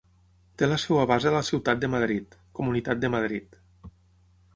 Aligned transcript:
Té 0.59 0.69
la 0.69 0.77
seva 0.83 1.03
base 1.11 1.29
a 1.31 1.33
la 1.35 1.41
ciutat 1.49 1.83
de 1.83 1.89
Madrid, 1.95 2.33
Comunitat 2.61 3.05
de 3.05 3.13
Madrid. 3.17 3.61